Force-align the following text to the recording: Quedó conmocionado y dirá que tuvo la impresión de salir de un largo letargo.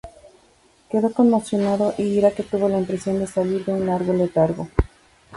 Quedó 0.89 1.13
conmocionado 1.13 1.93
y 1.95 2.01
dirá 2.05 2.31
que 2.31 2.41
tuvo 2.41 2.67
la 2.67 2.79
impresión 2.79 3.19
de 3.19 3.27
salir 3.27 3.63
de 3.65 3.73
un 3.73 3.85
largo 3.85 4.11
letargo. 4.13 4.67